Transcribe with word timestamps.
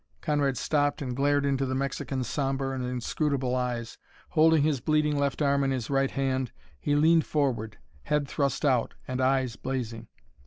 Conrad 0.19 0.57
stopped 0.57 1.03
and 1.03 1.15
glared 1.15 1.45
into 1.45 1.63
the 1.63 1.75
Mexican's 1.75 2.27
sombre 2.27 2.71
and 2.71 2.83
inscrutable 2.83 3.53
eyes. 3.55 3.99
Holding 4.29 4.63
his 4.63 4.81
bleeding 4.81 5.15
left 5.15 5.43
arm 5.43 5.63
in 5.63 5.69
his 5.69 5.91
right 5.91 6.09
hand 6.09 6.51
he 6.79 6.95
leaned 6.95 7.27
forward, 7.27 7.77
head 8.05 8.27
thrust 8.27 8.65
out 8.65 8.95
and 9.07 9.21
eyes 9.21 9.57
blazing. 9.57 10.07